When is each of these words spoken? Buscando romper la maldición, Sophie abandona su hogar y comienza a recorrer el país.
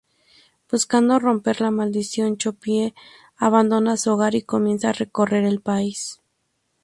Buscando 0.71 1.19
romper 1.19 1.61
la 1.61 1.69
maldición, 1.69 2.35
Sophie 2.39 2.95
abandona 3.37 3.97
su 3.97 4.09
hogar 4.11 4.33
y 4.33 4.41
comienza 4.41 4.89
a 4.89 4.93
recorrer 4.93 5.43
el 5.43 5.61
país. 5.61 6.19